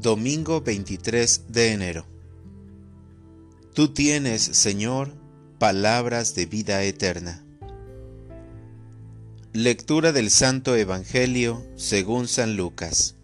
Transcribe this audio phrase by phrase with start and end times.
[0.00, 2.06] Domingo 23 de enero.
[3.74, 5.12] Tú tienes, Señor,
[5.58, 7.44] palabras de vida eterna.
[9.52, 13.16] Lectura del Santo Evangelio según San Lucas.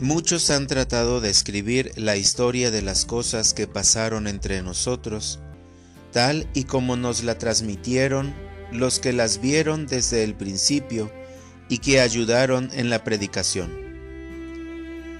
[0.00, 5.38] Muchos han tratado de escribir la historia de las cosas que pasaron entre nosotros,
[6.10, 8.34] tal y como nos la transmitieron
[8.72, 11.12] los que las vieron desde el principio
[11.68, 13.93] y que ayudaron en la predicación.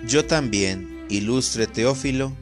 [0.06, 2.32] Yo también, ilustre Teófilo,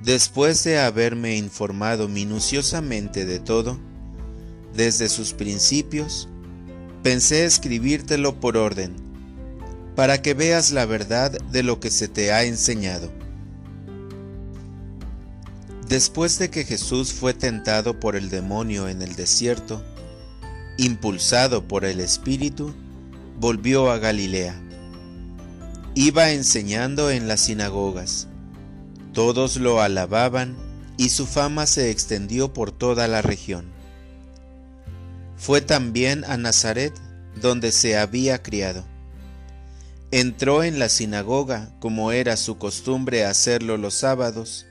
[0.00, 3.78] después de haberme informado minuciosamente de todo,
[4.74, 6.28] desde sus principios,
[7.02, 8.94] pensé escribírtelo por orden,
[9.96, 13.10] para que veas la verdad de lo que se te ha enseñado.
[15.88, 19.82] Después de que Jesús fue tentado por el demonio en el desierto,
[20.76, 22.72] impulsado por el Espíritu,
[23.40, 24.67] volvió a Galilea
[25.94, 28.28] Iba enseñando en las sinagogas.
[29.12, 30.56] Todos lo alababan
[30.96, 33.66] y su fama se extendió por toda la región.
[35.36, 36.92] Fue también a Nazaret,
[37.40, 38.84] donde se había criado.
[40.10, 44.66] Entró en la sinagoga, como era su costumbre hacerlo los sábados,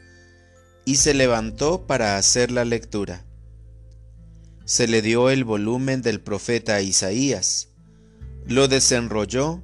[0.86, 3.26] y se levantó para hacer la lectura.
[4.66, 7.70] Se le dio el volumen del profeta Isaías,
[8.46, 9.64] lo desenrolló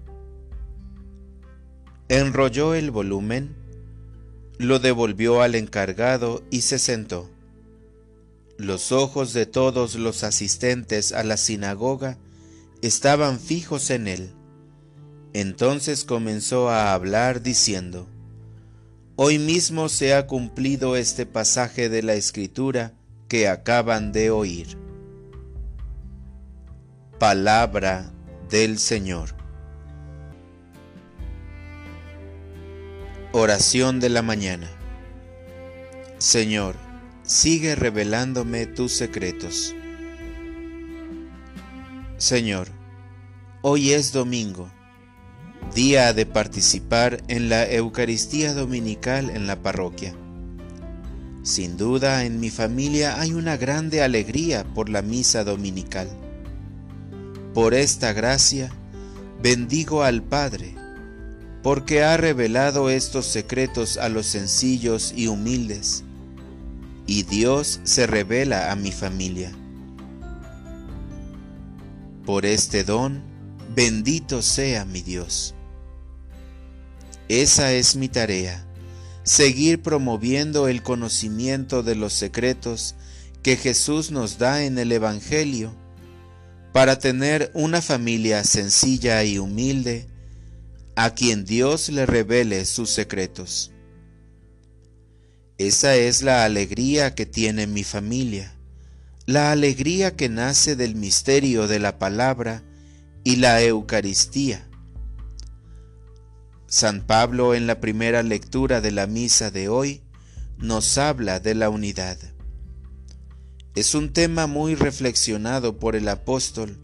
[2.11, 3.55] enrolló el volumen,
[4.57, 7.29] lo devolvió al encargado y se sentó.
[8.57, 12.17] Los ojos de todos los asistentes a la sinagoga
[12.81, 14.33] estaban fijos en él.
[15.31, 18.09] Entonces comenzó a hablar diciendo,
[19.15, 22.93] Hoy mismo se ha cumplido este pasaje de la escritura
[23.29, 24.77] que acaban de oír.
[27.19, 28.11] Palabra
[28.49, 29.40] del Señor.
[33.33, 34.69] Oración de la mañana.
[36.17, 36.75] Señor,
[37.23, 39.73] sigue revelándome tus secretos.
[42.17, 42.67] Señor,
[43.61, 44.69] hoy es domingo,
[45.73, 50.13] día de participar en la Eucaristía Dominical en la parroquia.
[51.41, 56.09] Sin duda en mi familia hay una grande alegría por la misa dominical.
[57.53, 58.73] Por esta gracia,
[59.41, 60.80] bendigo al Padre,
[61.63, 66.03] porque ha revelado estos secretos a los sencillos y humildes,
[67.05, 69.51] y Dios se revela a mi familia.
[72.25, 73.21] Por este don,
[73.75, 75.53] bendito sea mi Dios.
[77.27, 78.65] Esa es mi tarea,
[79.23, 82.95] seguir promoviendo el conocimiento de los secretos
[83.43, 85.73] que Jesús nos da en el Evangelio,
[86.73, 90.10] para tener una familia sencilla y humilde,
[90.95, 93.71] a quien Dios le revele sus secretos.
[95.57, 98.55] Esa es la alegría que tiene mi familia,
[99.25, 102.63] la alegría que nace del misterio de la palabra
[103.23, 104.67] y la Eucaristía.
[106.67, 110.01] San Pablo en la primera lectura de la misa de hoy
[110.57, 112.17] nos habla de la unidad.
[113.75, 116.79] Es un tema muy reflexionado por el apóstol,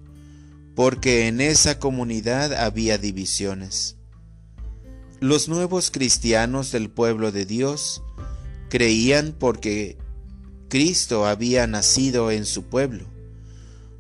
[0.76, 3.97] porque en esa comunidad había divisiones.
[5.20, 8.04] Los nuevos cristianos del pueblo de Dios
[8.70, 9.98] creían porque
[10.70, 13.06] Cristo había nacido en su pueblo.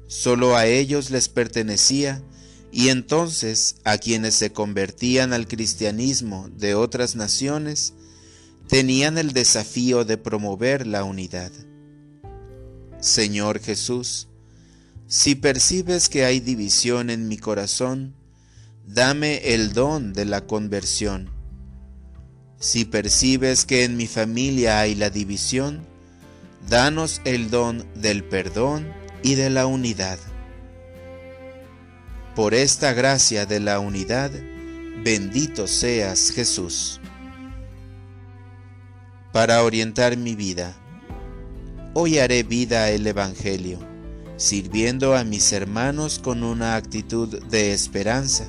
[0.06, 2.22] Solo a ellos les pertenecía
[2.72, 7.96] y entonces a quienes se convertían al cristianismo de otras naciones
[8.68, 11.52] tenían el desafío de promover la unidad.
[13.00, 14.28] Señor Jesús,
[15.08, 18.14] si percibes que hay división en mi corazón,
[18.88, 21.30] dame el don de la conversión.
[22.58, 25.86] Si percibes que en mi familia hay la división,
[26.70, 28.88] danos el don del perdón
[29.22, 30.18] y de la unidad.
[32.34, 34.32] Por esta gracia de la unidad,
[35.04, 37.02] bendito seas Jesús.
[39.34, 40.76] Para orientar mi vida,
[41.94, 43.80] hoy haré vida el Evangelio,
[44.38, 48.48] sirviendo a mis hermanos con una actitud de esperanza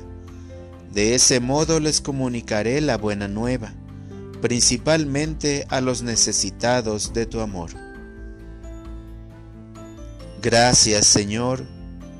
[0.98, 3.72] De ese modo les comunicaré la buena nueva,
[4.42, 7.70] principalmente a los necesitados de tu amor.
[10.42, 11.64] Gracias Señor,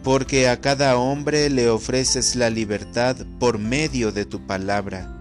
[0.05, 5.13] porque a cada hombre le ofreces la libertad por medio de tu palabra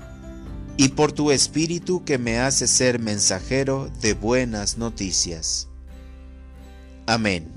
[0.77, 5.67] y por tu espíritu que me hace ser mensajero de buenas noticias.
[7.07, 7.51] Amén.